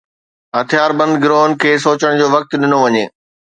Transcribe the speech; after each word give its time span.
هٿياربند 0.57 1.13
گروهن 1.23 1.51
کي 1.61 1.71
سوچڻ 1.85 2.11
جو 2.19 2.25
وقت 2.35 2.51
ڏنو 2.61 2.77
وڃي. 2.83 3.03